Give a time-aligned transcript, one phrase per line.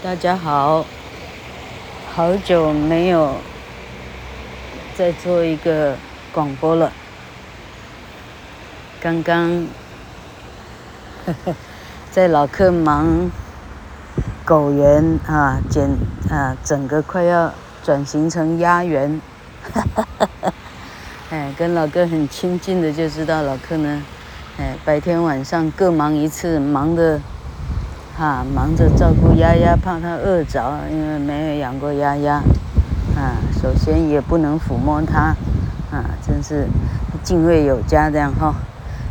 [0.00, 0.86] 大家好，
[2.14, 3.34] 好久没有
[4.94, 5.96] 再做一个
[6.32, 6.92] 广播了。
[9.00, 9.66] 刚刚
[12.12, 13.28] 在老客忙
[14.44, 15.90] 狗园啊，剪
[16.30, 17.52] 啊，整个快要
[17.82, 19.20] 转型成鸭园。
[21.30, 24.00] 哎，跟老哥很亲近的就知道，老客呢，
[24.58, 27.20] 哎，白天晚上各忙一次，忙的。
[28.18, 32.42] 啊，忙着照顾鸭鸭，怕它饿着，因为没有养过鸭鸭。
[33.16, 35.36] 啊，首先也不能抚摸它，
[35.92, 36.66] 啊，真是
[37.22, 38.54] 敬畏有加这样哈。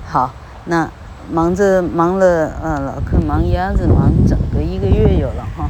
[0.05, 0.33] 好，
[0.65, 0.89] 那
[1.31, 5.69] 忙着忙了，呃，老客忙鸭子忙整个一个月有了哈。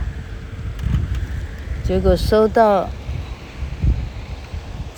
[1.83, 2.89] 结果收到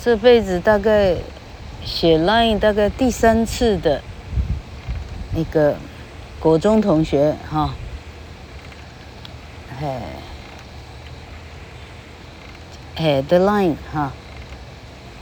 [0.02, 1.14] 这辈子大概
[1.84, 4.00] 写 line 大概第三次的
[5.34, 5.76] 一个
[6.38, 7.74] 国中同学哈。
[12.96, 14.12] 哎，the line 哈，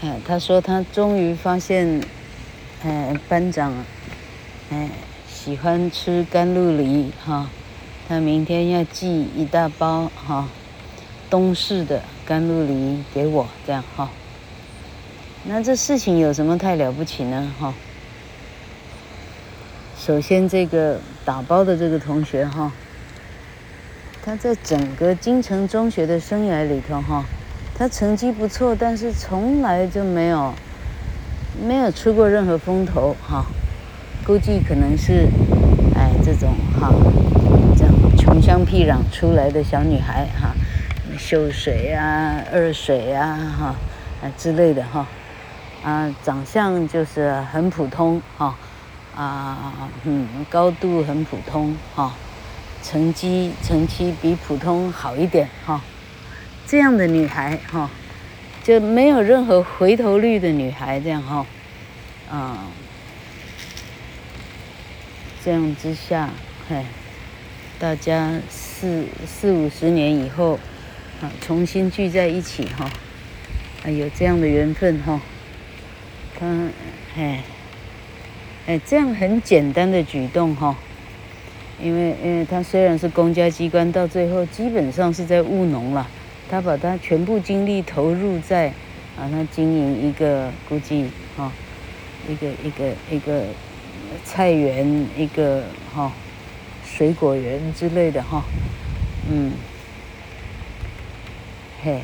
[0.02, 2.02] 哎，他说他终于发现，
[2.82, 3.72] 哎，班长，
[4.70, 4.91] 哎，
[5.28, 7.48] 喜欢吃甘露梨哈，
[8.08, 10.48] 他明天要寄一大包哈，
[11.30, 14.10] 东市的甘露梨给我，这样哈。
[15.44, 17.72] 那这事情有什么太了不起呢哈？
[19.97, 22.72] 首先，这个打包的这个同学哈。
[24.28, 27.24] 他在整个金城中学的生涯里头，哈，
[27.74, 30.52] 他成绩不错，但是从来就没有
[31.66, 33.46] 没有出过任何风头，哈。
[34.26, 35.26] 估计可能是，
[35.96, 36.92] 哎，这种哈，
[37.74, 40.54] 这样穷乡僻壤出来的小女孩，哈，
[41.16, 43.74] 秀水啊、二水啊，哈，
[44.22, 45.06] 啊之类的，哈，
[45.82, 48.54] 啊，长相就是很普通，哈，
[49.16, 52.12] 啊，嗯，高度很普通，哈。
[52.82, 55.82] 成绩成绩比普通好一点哈，
[56.66, 57.90] 这样的女孩哈，
[58.62, 61.46] 就没有任何回头率的女孩这样哈，
[62.30, 62.66] 啊，
[65.44, 66.30] 这样之下，
[66.69, 66.84] 嘿，
[67.78, 70.58] 大家四四五十年以后，
[71.20, 72.91] 啊，重新聚在一起哈，
[73.84, 75.20] 啊，有这样的缘分哈，
[76.38, 76.47] 他，
[77.16, 77.42] 哎，
[78.66, 80.74] 哎，这样很简单的举动哈。
[81.83, 86.06] 因为，因为他虽然是公家机关，到最后基本上是在务农了。
[86.50, 88.69] 他把他全部精力投入在，
[89.19, 91.05] 啊，他经营一个估计
[91.37, 91.53] 哈，
[92.27, 93.44] 一个一个一个
[94.25, 95.62] 菜园，一个
[95.94, 96.11] 哈
[96.87, 98.43] 水果园之类的哈，
[99.31, 99.53] 嗯，
[101.83, 102.00] 嘿，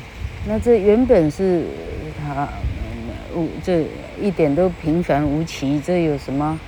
[0.47, 1.65] 那这原本是
[2.21, 2.47] 他
[3.33, 3.83] 无这
[4.21, 6.59] 一点都平凡无奇，这有什么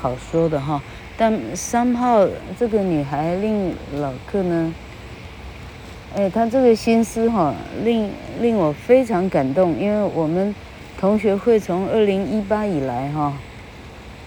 [0.00, 0.82] 好说的哈？
[1.18, 2.28] 但三号
[2.58, 4.74] 这个女孩令老客呢，
[6.14, 8.10] 哎，她这个心思哈，令
[8.40, 10.54] 令我非常感动，因为我们
[11.00, 13.32] 同学会从二零一八以来哈，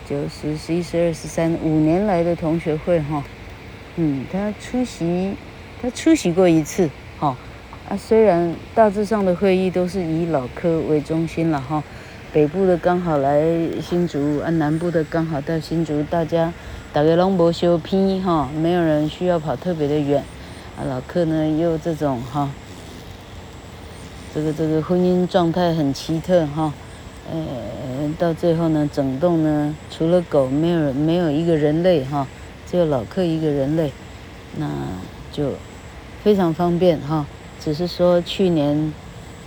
[0.09, 3.23] 九十十一十二十三五年来的同学会哈，
[3.97, 5.35] 嗯，她出席，
[5.79, 6.89] 她出席过一次
[7.19, 7.37] 哈，
[7.87, 11.83] 啊，虽然大致上的会议都是以老客为中心了哈，
[12.33, 13.43] 北部的刚好来
[13.79, 16.51] 新竹，啊，南部的刚好到新竹，大家。
[16.91, 20.23] 大家拢无相偏哈，没有人需要跑特别的远，
[20.75, 22.49] 啊，老客呢又这种哈，
[24.33, 26.73] 这个这个婚姻状态很奇特哈，
[27.31, 32.25] 呃，到最后呢，整栋呢除了狗没有，没有一个人类哈，
[32.65, 33.91] 只有老客一个人类，
[34.57, 34.67] 那
[35.31, 35.51] 就
[36.23, 37.23] 非常方便哈，
[37.59, 38.91] 只是说去年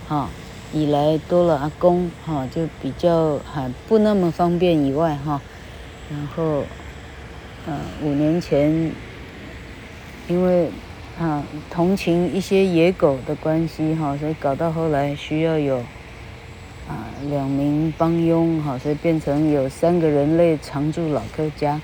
[0.06, 0.28] 哈
[0.72, 5.42] 以来多了阿公哈，就比较还不那么方便以外哈，
[6.08, 6.62] 然后。
[8.02, 8.90] 五年前，
[10.26, 10.68] 因为
[11.18, 15.76] 啊同情一些野狗的关系哈，所以搞到后来需要有
[16.88, 21.80] 啊两名帮佣哈，所以变成有三个人类常驻老客家。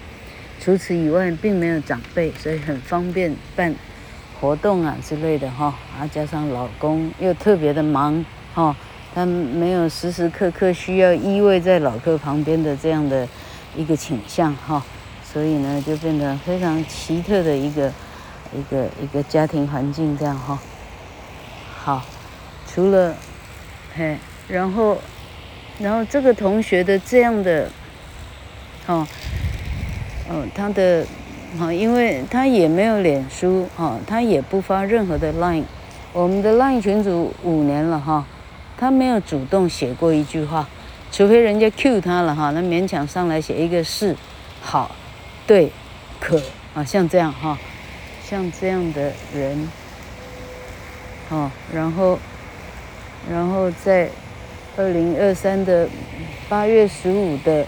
[0.60, 3.72] 除此以外，并没有长辈，所以很方便办
[4.40, 5.66] 活动啊之类的哈。
[5.96, 8.74] 啊，加上老公又特别的忙哈，
[9.14, 13.28] 他没有时时刻刻需要依偎在老客旁边的这样的
[13.76, 14.84] 一个倾向哈。
[15.30, 17.92] 所以呢，就变得非常奇特的一个
[18.56, 20.58] 一个一个家庭环境，这样哈。
[21.78, 22.02] 好，
[22.66, 23.14] 除了
[23.94, 24.16] 嘿，
[24.48, 24.96] 然后
[25.78, 27.70] 然后这个同学的这样的
[28.86, 29.06] 哦
[30.30, 31.06] 哦，他的
[31.60, 35.64] 啊，因为他也没有脸书哈，他也不发任何的 line。
[36.14, 38.24] 我们的 line 群组五年了哈，
[38.78, 40.66] 他没有主动写过一句话，
[41.12, 44.16] 除非人家 cue 他了哈，那勉强上来写一个是
[44.62, 44.90] 好。
[45.48, 45.72] 对，
[46.20, 46.38] 可
[46.74, 47.58] 啊，像这样哈，
[48.22, 49.66] 像这样的人，
[51.30, 52.18] 哦，然后，
[53.30, 54.10] 然后在
[54.76, 55.88] 二零二三的
[56.50, 57.66] 八月十五的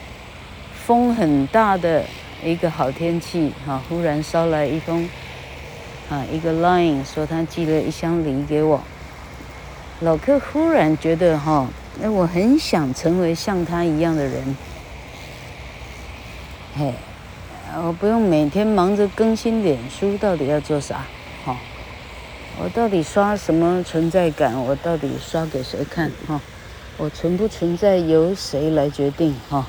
[0.87, 2.05] 风很大的
[2.45, 5.09] 一个好天气，哈、忽然捎来一封
[6.11, 8.83] 啊一个 line 说他寄了一箱梨给我。
[10.01, 11.67] 老克忽然觉得哈，
[12.03, 14.57] 哎，我很想成为像他一样的人。
[16.77, 16.95] 嘿，
[17.77, 21.05] 我不用每天忙着更新脸书，到底要做啥？
[21.45, 21.57] 哈，
[22.61, 24.61] 我到底刷什么存在感？
[24.61, 26.11] 我到底刷给谁看？
[26.27, 26.41] 哈，
[26.97, 29.35] 我存不存在由谁来决定？
[29.49, 29.67] 哈，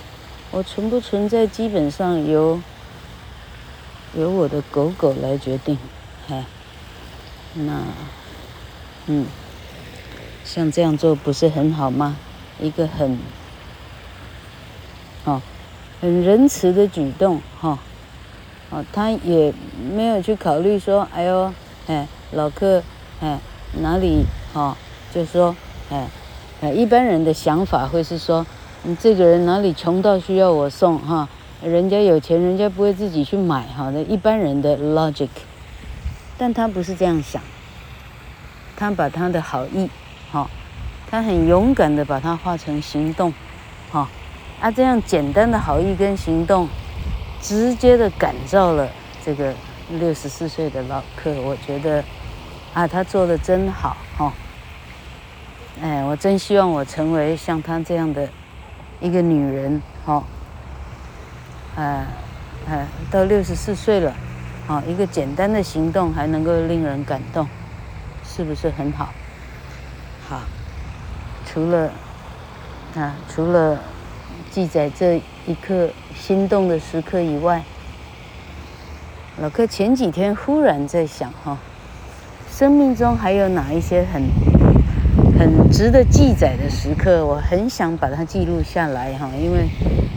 [0.49, 2.59] 我存不存在基本上由
[4.15, 5.77] 由我的狗狗来决定。
[6.27, 6.43] 嘿，
[7.53, 7.83] 那，
[9.05, 9.27] 嗯，
[10.43, 12.17] 像这样做不是很好吗？
[12.59, 13.19] 一个很，
[15.25, 15.41] 哦。
[16.01, 17.77] 很仁慈的举动，哈，哦，
[18.71, 19.53] 哦他也
[19.93, 21.53] 没有去考虑说，哎呦，
[21.87, 22.81] 哎，老客，
[23.19, 23.37] 哎，
[23.81, 24.75] 哪里，哈，
[25.13, 25.55] 就说，
[25.89, 26.07] 哎，
[26.61, 28.45] 哎，一般人的想法会是说，
[28.83, 31.27] 你这个人哪里穷到需要我送，哈，
[31.61, 35.29] 人家有钱，人家不会自己去买，哈，那一般人的 logic，
[36.37, 37.41] 但他不是这样想，
[38.77, 39.89] 他把他的好意，
[40.31, 40.49] 哈，
[41.09, 43.33] 他很勇敢的把它化成行动，
[43.91, 44.07] 哈。
[44.61, 46.69] 啊，这样简单的好意跟行动，
[47.41, 48.89] 直接的感召了
[49.25, 49.53] 这个
[49.89, 51.31] 六十四岁的老客。
[51.41, 52.03] 我觉得，
[52.73, 54.31] 啊，他做的真好，哈。
[55.81, 58.29] 哎，我真希望我成为像他这样的
[58.99, 60.23] 一个女人，哈。
[61.75, 62.05] 哎，
[62.69, 64.13] 哎，到六十四岁了，
[64.67, 67.47] 啊，一个简单的行动还能够令人感动，
[68.23, 69.09] 是不是很好？
[70.29, 70.41] 好，
[71.45, 71.91] 除了，
[72.95, 73.79] 啊，除了。
[74.49, 77.63] 记载这一刻心动的时刻以外，
[79.41, 81.57] 老克前几天忽然在想哈，
[82.49, 84.23] 生命中还有哪一些很
[85.37, 87.25] 很值得记载的时刻？
[87.25, 89.67] 我很想把它记录下来哈，因为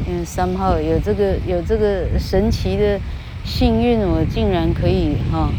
[0.07, 3.01] 因为 somehow 有这个有这个神奇的
[3.45, 5.51] 幸运，我竟然可以哈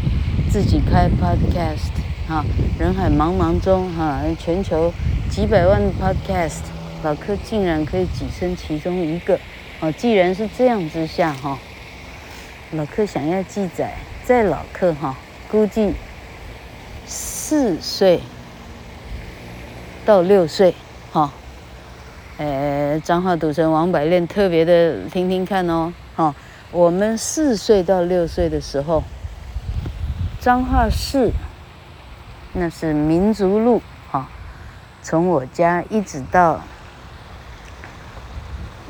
[0.50, 1.90] 自己开 podcast
[2.28, 2.44] 哈，
[2.78, 4.92] 人海茫茫中哈，全球
[5.28, 6.60] 几百万 podcast。
[7.04, 9.38] 老柯竟然可以跻身其中一个，
[9.80, 11.58] 哦，既然是这样之下哈，
[12.70, 13.94] 老客想要记载，
[14.24, 15.14] 在老客哈，
[15.50, 15.92] 估计
[17.06, 18.20] 四岁
[20.06, 20.74] 到六岁
[21.12, 21.30] 哈，
[22.38, 26.34] 呃，彰化赌神王百炼特别的听听看哦，哈，
[26.72, 29.04] 我们四岁到六岁的时候，
[30.40, 31.30] 彰化市
[32.54, 34.26] 那是民族路哈，
[35.02, 36.62] 从我家一直到。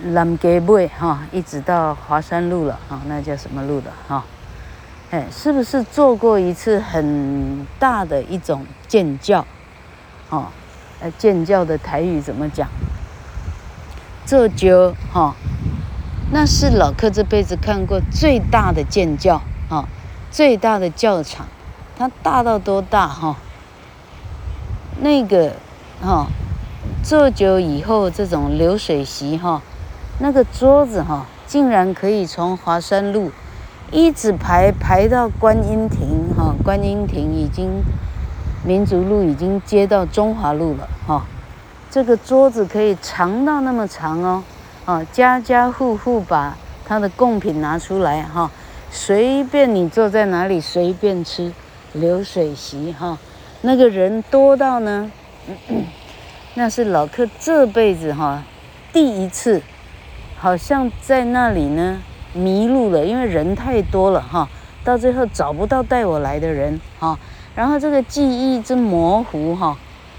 [0.02, 4.24] 南街尾哈，一直到华山路了哈，那叫什么路的哈？
[5.10, 9.46] 哎，是不是做过一次很大的一种建教？
[10.28, 10.46] 哦，
[11.00, 12.68] 呃，建教的台语怎么讲？
[14.26, 15.34] 做醮哈，
[16.30, 19.40] 那是老客这辈子看过最大的建教
[19.70, 19.88] 啊，
[20.30, 21.46] 最大的教场，
[21.96, 23.36] 它大到多大哈？
[25.00, 25.54] 那个
[26.02, 26.26] 哈，
[27.02, 29.62] 做醮以后这种流水席哈。
[30.18, 33.30] 那个桌子哈，竟然可以从华山路
[33.90, 37.82] 一直排排到观音亭哈，观音亭已经
[38.64, 41.26] 民族路已经接到中华路了哈。
[41.90, 44.42] 这个桌子可以长到那么长哦，
[44.86, 46.56] 啊，家家户户把
[46.86, 48.50] 他的贡品拿出来哈，
[48.90, 51.52] 随便你坐在哪里随便吃，
[51.92, 53.18] 流水席哈，
[53.60, 55.12] 那个人多到呢，
[56.54, 58.42] 那是老客这辈子哈
[58.94, 59.60] 第一次。
[60.38, 62.00] 好像在那里呢
[62.34, 64.48] 迷路了，因为人太多了哈，
[64.84, 67.18] 到最后找不到带我来的人哈，
[67.54, 69.76] 然后这个记忆之模糊哈，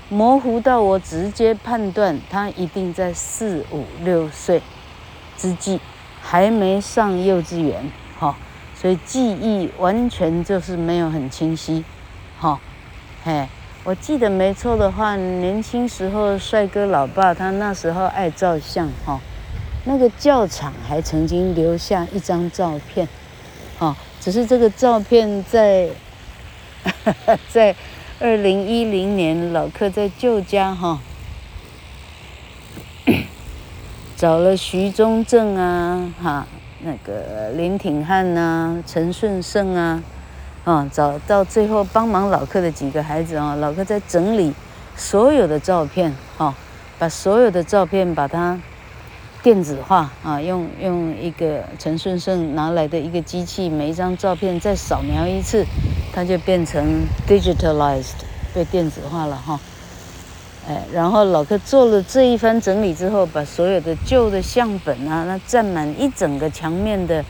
[0.09, 4.61] 模糊到我直接判断他一定在四五六岁
[5.37, 5.79] 之际，
[6.21, 8.35] 还没上幼稚园哈，
[8.73, 11.85] 所以记忆完全就是没有很清晰
[12.39, 12.59] 哈，
[13.23, 13.47] 嘿，
[13.83, 19.19] 我记得没错的话，年轻时候帅哥老爸他那时候爱照相哈。
[19.87, 23.07] 那个教场还曾经留下一张照片，
[23.79, 25.87] 哦，只是这个照片在
[27.49, 27.73] 在
[28.19, 30.99] 二零一零年老客在旧家哈，
[34.17, 36.45] 找了徐中正啊哈，
[36.81, 40.03] 那个林挺汉呐，陈顺胜啊，
[40.65, 44.53] 啊，找到最后帮忙老客的几个孩子啊，老客在整理
[44.97, 46.53] 所有的照片，哈，
[46.99, 48.59] 把所有的照片把它。
[49.47, 55.65] 电子化啊，用用一个陈顺胜拿来的一个机器，每一张照片再扫描一次，
[56.11, 56.83] 它就变成
[57.25, 59.57] digitalized 被电子化了哈。
[60.67, 67.23] 哎，然后老柯做了这一番整理之后，把所有的旧的相本啊，那占满一整个墙面的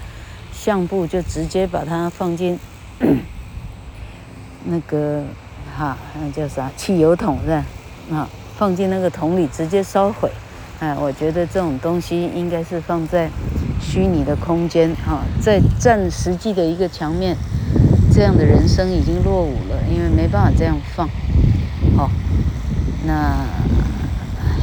[0.51, 2.59] 相簿，就直接把它放进
[4.65, 5.21] 那个
[5.77, 7.65] 哈，那叫啥汽油桶是吧？
[8.11, 10.31] 啊，放进那个桶里直接烧毁。
[10.79, 13.29] 哎，我觉得这种东西应该是放在
[13.81, 17.35] 虚拟的空间哈，在占实际的一个墙面，
[18.13, 21.09] 这样的人生已经落伍了，因为没办法这样放，
[21.95, 22.09] 好。
[23.05, 23.45] 那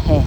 [0.06, 0.21] 嘿，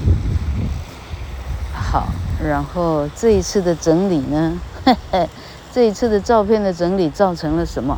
[1.72, 2.08] 好，
[2.44, 5.30] 然后这一次的整理呢，嘿嘿，
[5.72, 7.98] 这一次的照片的整理造成了什么？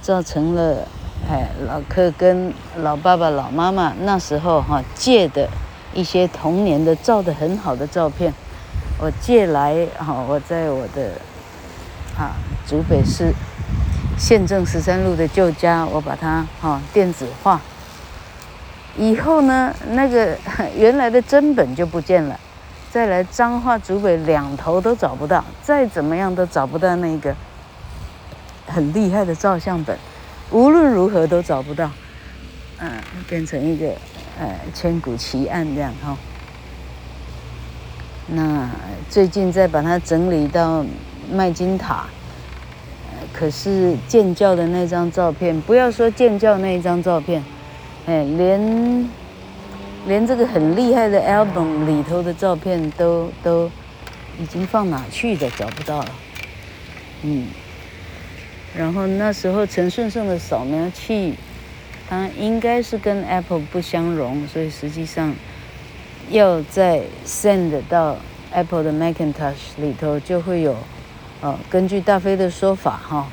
[0.00, 0.88] 造成了
[1.28, 5.48] 哎，老柯跟老爸爸、老妈妈那时候哈借的
[5.94, 8.32] 一些童年的照得很好的照片，
[8.98, 11.12] 我借来哈，我在我的
[12.18, 12.34] 啊
[12.66, 13.32] 竹北市
[14.18, 17.60] 县政十三路的旧家，我把它哈电子化。
[18.96, 20.36] 以后呢，那个
[20.76, 22.38] 原来的真本就不见了，
[22.92, 27.34] 再来彰化竹北两头都找不到，再怎么样都找不到那个
[28.68, 29.98] 很厉害的照相本，
[30.52, 31.90] 无论如何都找不到，
[32.78, 32.88] 嗯，
[33.28, 33.92] 变成一个
[34.38, 36.16] 呃千古奇案这样哈。
[38.26, 38.70] 那
[39.10, 40.84] 最近再把它整理到
[41.30, 42.06] 麦金塔，
[43.32, 47.44] 可是建教的那张照片，不要说建教那一张照片。
[48.06, 49.10] 哎，连
[50.06, 53.70] 连这个很厉害的 album 里头的照片都都
[54.38, 56.10] 已经放哪去的，找不到了。
[57.22, 57.46] 嗯，
[58.76, 61.34] 然后那时候陈顺胜的扫描器，
[62.08, 65.34] 它应该是跟 Apple 不相容，所以实际上
[66.30, 68.16] 要再 send 到
[68.52, 70.76] Apple 的 Macintosh 里头，就会有，
[71.40, 73.26] 哦，根据大飞的说法，哈。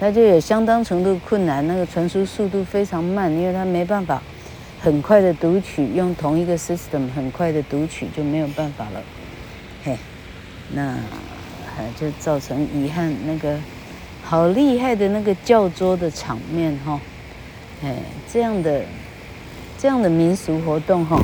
[0.00, 4.20] 它就有相当程度困难，那个传输速度非常慢，因为它没办法
[4.80, 9.00] 很快的读取，用同一个 system 很快的读取就没有办法了，
[9.84, 9.96] 嘿，
[10.72, 10.96] 那
[11.76, 13.14] 还就造成遗憾。
[13.24, 13.56] 那个
[14.24, 17.00] 好厉害的那个教桌的场面哈，
[17.84, 17.96] 哎，
[18.32, 18.82] 这样的
[19.78, 21.22] 这样的民俗活动哈，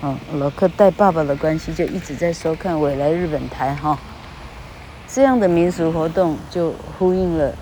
[0.00, 3.96] 哦，老柯带爸爸的关系就一直在收看未来日本台哈，
[5.06, 7.54] 这样的民俗活动就呼应了。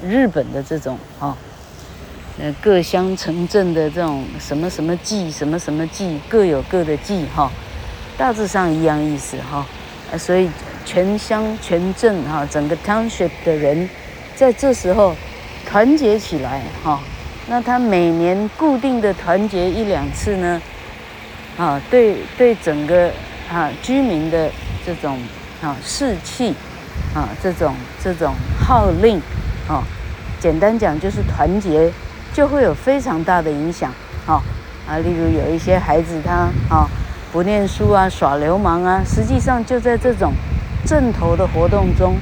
[0.00, 1.36] 日本的这种啊，
[2.40, 7.50] 呃，各乡城镇的这种什么什么祭，什么什么祭，各有各的祭哈，
[8.16, 9.66] 大致上一样意思哈，
[10.16, 10.48] 所以
[10.84, 13.90] 全乡全镇哈，整个 township 的人
[14.36, 15.16] 在这时候
[15.66, 17.00] 团结起来哈，
[17.48, 20.60] 那他每年固定的团结一两次呢，
[21.56, 23.10] 啊，对对整个
[23.50, 24.50] 啊居民的
[24.84, 25.18] 这种
[25.62, 26.54] 啊士气
[27.14, 29.20] 啊这种这种号令。
[29.68, 29.84] 啊，
[30.40, 31.92] 简单讲就是团结，
[32.32, 33.92] 就会有非常大的影响。
[34.26, 34.40] 啊，
[34.88, 36.88] 啊，例如有一些孩子他啊、
[37.30, 40.32] 不念书啊耍流氓啊，实际上就在这种
[40.86, 42.16] 阵头的活动中，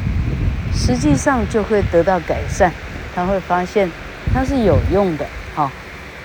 [0.74, 2.72] 实际上就会得到改善。
[3.14, 3.88] 他会发现
[4.36, 5.24] 它是有用的。
[5.56, 5.70] 哦，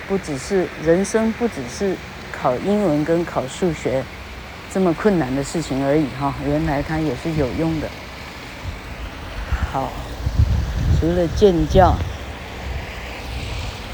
[0.05, 1.95] 不只是人生，不只是
[2.29, 4.03] 考英文跟考数学
[4.69, 6.05] 这么困难的事情而已。
[6.19, 7.87] 哈、原来它也是有用的。
[9.71, 9.89] 好。
[10.99, 11.95] 除了建教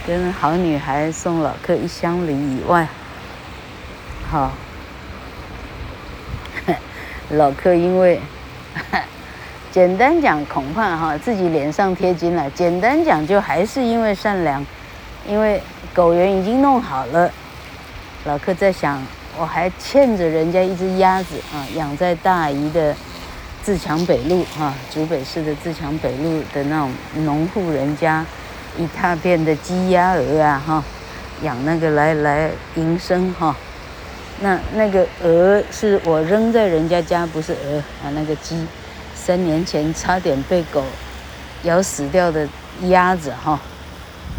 [0.06, 2.86] 跟好女孩送老客一箱礼以外，
[4.30, 4.52] 好，
[7.30, 8.20] 老客因为
[9.78, 12.50] 简单讲，恐怕哈自己脸上贴金了。
[12.50, 14.66] 简单讲，就还是因为善良，
[15.30, 15.62] 因为
[15.94, 17.32] 狗园已经弄好了。
[18.26, 19.00] 老柯在想，
[19.40, 22.96] 我还欠着人家一只鸭子啊，养在大姨的。
[23.62, 28.26] 自强北路哈，竹北市的自强北路的那种农户人家，
[28.80, 30.84] 一大片的鸡鸭鹅啊哈，
[31.44, 33.56] 养那个来来营生哈。
[34.40, 38.66] 那那个鹅是我扔在人家家，不是鹅啊，那个鸡，
[39.28, 40.82] 三年前差点被狗
[41.64, 42.48] 咬死掉的
[42.84, 43.60] 鸭子哈。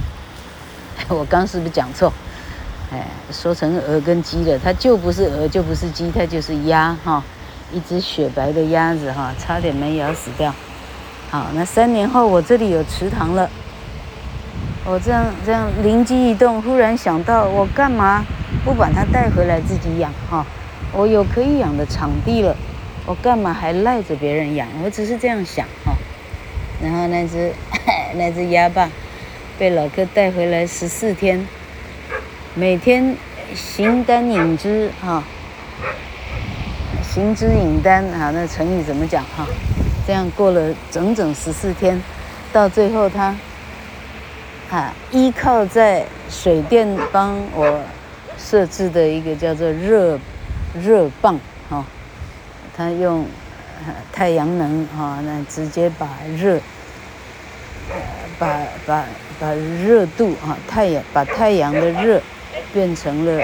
[1.08, 2.10] 我刚是不是讲错？
[2.90, 7.22] 哎，说成鹅跟鸡了，它就不是鹅，就不是鸡，它就是鸭哈。
[7.70, 10.54] 一只雪白的鸭子哈，差点没咬死掉。
[11.30, 13.50] 好，那三年后我这里有池塘了，
[14.86, 18.24] 我这样这样灵机一动，忽然想到，我干嘛
[18.64, 20.46] 不把它带回来自己养哈？
[20.94, 22.56] 我有可以养的场地了，
[23.08, 24.68] 我干嘛还赖着别人养？
[24.84, 25.96] 我只是这样想哈。
[26.82, 27.50] 然后那只
[28.16, 28.90] 那只鸭爸
[29.58, 31.48] 被老哥带回来十四天，
[32.54, 33.16] 每天
[33.54, 35.24] 形单影只哈。
[37.02, 39.46] 形之影单啊，那成语怎么讲哈？
[40.06, 41.98] 这样过了整整十四天，
[42.52, 43.34] 到最后他
[44.70, 47.80] 啊，依靠在水电帮我
[48.36, 50.20] 设置的一个叫做热
[50.78, 51.82] 热棒哈，
[52.78, 53.26] 他用
[54.12, 56.60] 太阳能哈，那直接把热
[58.38, 59.04] 把把
[59.40, 62.22] 把热度啊太阳把太阳的热
[62.72, 63.42] 变成了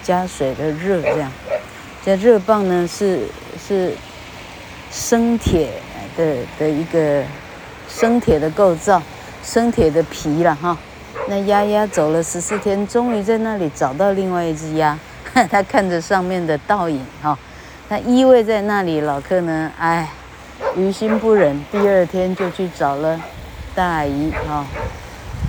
[0.00, 1.32] 加水的热这样，
[2.04, 3.26] 这热棒呢是
[3.58, 3.92] 是
[4.92, 5.68] 生铁
[6.16, 7.24] 的的一个
[7.88, 9.02] 生铁的构造。
[9.42, 10.76] 生铁的皮了哈，
[11.28, 14.98] 那鸭鸭走了十四天，终于在那里找到另外一只鸭。
[15.48, 17.38] 它看着上面的倒影哈，
[17.88, 19.00] 他依偎在那里。
[19.00, 20.10] 老客呢，哎，
[20.76, 23.20] 于心不忍，第二天就去找了
[23.74, 24.64] 大姨哈，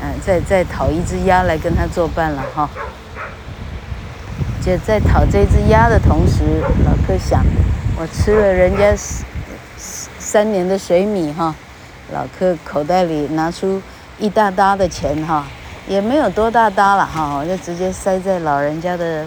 [0.01, 2.69] 嗯，再再讨一只鸭来跟他作伴了哈。
[4.61, 7.43] 就在讨这只鸭的同时，老客想，
[7.97, 8.93] 我吃了人家
[10.19, 11.55] 三年的水米哈。
[12.13, 13.81] 老客口袋里拿出
[14.17, 15.45] 一大沓的钱哈，
[15.87, 19.25] 也没有多大沓了哈，我就直接塞在老人家的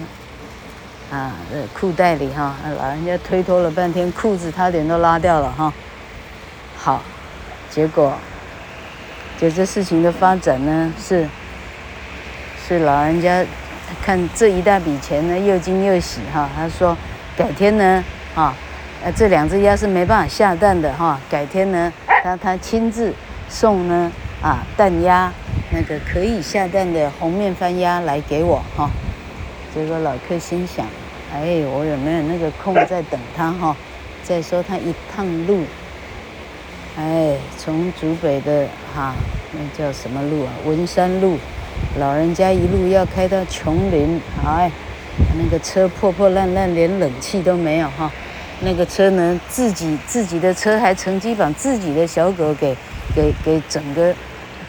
[1.11, 2.55] 啊的裤袋里哈。
[2.79, 5.73] 老人家推脱了半天，裤子差点都拉掉了哈。
[6.76, 7.02] 好，
[7.69, 8.14] 结果
[9.38, 11.29] 就这事情的发展呢，是
[12.67, 13.45] 是老人家
[14.02, 16.49] 看这一大笔钱呢，又惊又喜哈。
[16.57, 16.97] 他说
[17.37, 18.55] 改天呢，啊，
[19.05, 21.93] 呃，这两只鸭是没办法下蛋的哈，改天呢。
[22.23, 23.14] 他他亲自
[23.49, 24.12] 送呢
[24.43, 25.33] 啊蛋鸭
[25.73, 28.90] 那个可以下蛋的红面番鸭来给我哈，
[29.75, 30.85] 结果老客心想，
[31.32, 33.76] 哎，我有没有那个空在等他哈？
[34.22, 35.64] 再说他一趟路，
[36.96, 39.14] 哎，从竹北的哈
[39.52, 40.52] 那叫什么路啊？
[40.64, 41.38] 文山路，
[41.99, 44.70] 老人家一路要开到琼林，哎，
[45.37, 48.10] 那个车破破烂烂，连冷气都没有哈。
[48.60, 52.76] 那个车呢，自己自己的车还乘机把自己的小狗给
[53.14, 54.14] 给给整个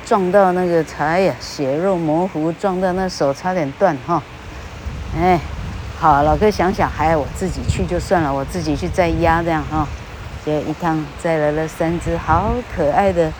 [0.05, 4.23] 撞到那个哎呀，血肉模糊，撞到那手差点断哈。
[5.19, 5.37] 哎，
[6.01, 9.87] 好，老客想想，还我自己去就算了，我自己去载鸭这样哈。
[10.43, 13.31] 这一趟载来了三只好可爱的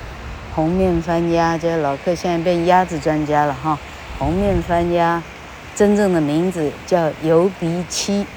[0.54, 3.80] 红面番鸭，这老客现在变鸭子专家了哈。
[4.19, 5.24] 红面番鸭
[5.76, 8.28] 真正的名字叫油鼻七，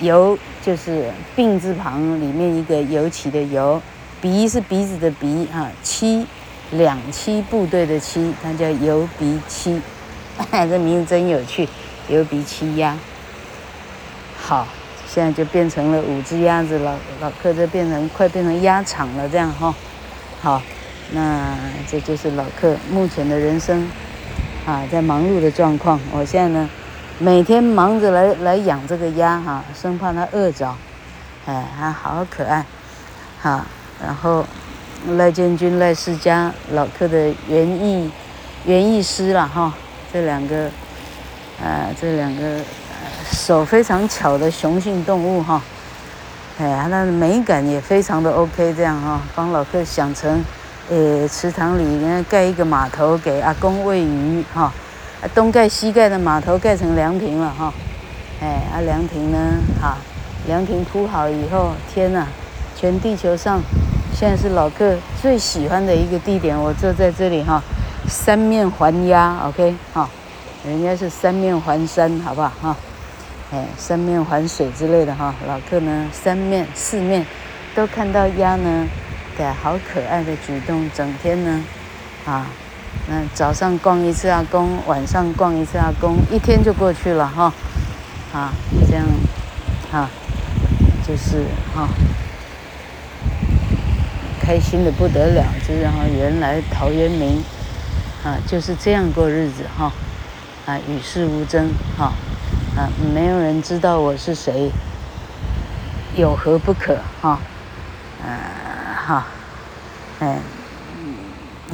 [0.00, 0.38] 油。
[0.64, 3.82] 就是病字旁里面一个尤其的尤，
[4.20, 6.24] 鼻是鼻子的鼻哈，七
[6.70, 9.82] 两栖部队的栖，它叫油鼻七，
[10.50, 11.68] 这名字真有趣，
[12.08, 12.96] 油鼻七鸭。
[14.42, 14.66] 好，
[15.08, 19.72] 现在就变成了五只鸭子了，老客这变成快变成鸭场了这样哈。
[20.42, 20.60] 好，
[21.12, 21.56] 那
[21.88, 23.88] 这就是老客目前的人生
[24.66, 25.98] 啊，在忙碌的状况。
[26.12, 26.68] 我现在呢。
[27.18, 30.74] 每天忙着来来养这个鸭哈，生怕它饿着，
[31.46, 32.64] 哎，还好可爱，
[33.40, 33.64] 哈。
[34.02, 34.44] 然后
[35.16, 38.10] 赖建军、赖世家老客的园艺
[38.64, 39.72] 园艺师了哈，
[40.12, 40.68] 这两个，
[41.62, 42.58] 呃，这两个
[43.32, 45.60] 手非常巧的雄性动物哈，
[46.60, 50.44] 哎，它的美感也非常的 OK，这样哈，帮老客想成，
[50.90, 54.72] 呃，池塘里面盖一个码头给阿公喂鱼哈。
[55.34, 57.72] 东盖西盖的码头盖成凉亭了哈，
[58.40, 59.38] 哎，啊凉亭呢，
[59.80, 59.96] 哈，
[60.46, 62.26] 凉亭铺好以后，天呐，
[62.76, 63.60] 全地球上
[64.14, 67.62] 现在是老客最喜欢的一个地点，我坐在这里哈，
[68.08, 70.08] 三面环压，OK 哈，
[70.66, 72.52] 人家是三面环山，好不好？
[72.60, 72.76] 哈？
[73.52, 77.26] 哎，三面环水之类的哈，老客呢三面四面
[77.74, 78.88] 都看到鸭呢，
[79.36, 81.62] 对，好可爱的举动，整天呢，
[82.24, 82.46] 啊。
[83.08, 87.52] 那早上逛一次阿公，晚上逛一次阿公，一天就过去了哈，
[88.32, 88.52] 啊，
[88.88, 89.04] 这样，
[89.90, 90.08] 哈，
[91.06, 91.88] 就是哈，
[94.40, 97.42] 开心的不得了，就是哈，原来陶渊明，
[98.22, 99.90] 啊，就是这样过日子哈，
[100.66, 102.12] 啊，与世无争哈，
[102.76, 104.70] 啊没有人知道我是谁，
[106.16, 107.38] 有何不可哈，
[108.24, 108.28] 啊，
[109.06, 109.26] 哈，
[110.20, 110.38] 哎。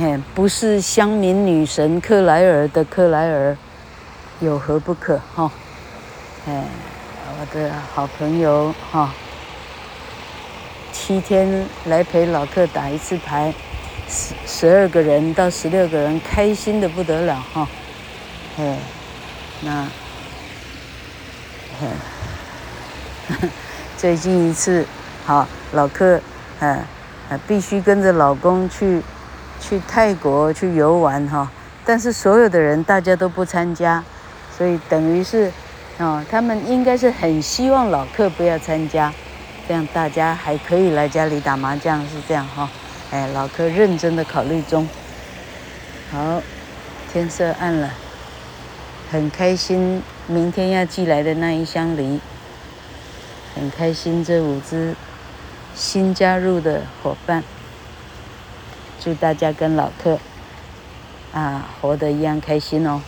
[0.00, 3.56] 哎，不是乡民女神克莱尔的克莱尔，
[4.38, 5.50] 有何不可哈？
[6.46, 6.62] 哎，
[7.40, 9.12] 我的好朋友哈，
[10.92, 13.52] 七天来陪老客打一次牌，
[14.08, 17.66] 十十二个人到十六个人，开心的不得了哈。
[18.56, 18.78] 哎，
[19.62, 19.84] 那，
[23.96, 24.86] 最近一次，
[25.24, 26.20] 好老客，
[26.60, 26.84] 呃，
[27.28, 29.02] 呃，必须跟着老公去。
[29.60, 31.50] 去泰国去游玩哈，
[31.84, 34.04] 但是所有的人大家都不参加，
[34.56, 35.50] 所以等于是，
[35.98, 39.12] 哦，他们应该是很希望老客不要参加，
[39.66, 42.70] 这样大家还可以来家里打麻将，是这样哈，
[43.10, 44.88] 哎，老客认真的考虑中。
[46.12, 46.40] 好，
[47.12, 47.90] 天色暗了，
[49.10, 50.00] 很开心。
[50.30, 52.20] 明天要寄来的那一箱梨，
[53.54, 54.22] 很开心。
[54.22, 54.94] 这五只
[55.74, 57.42] 新加入的伙伴，
[59.00, 60.18] 祝大家跟老客
[61.32, 63.00] 啊活得一样开心哦。